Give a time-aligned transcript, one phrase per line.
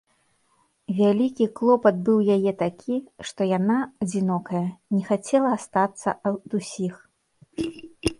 [0.99, 2.95] Вялікі клопат быў яе такі,
[3.31, 4.63] што яна, адзінокая,
[4.95, 6.93] не хацела астацца ад усіх.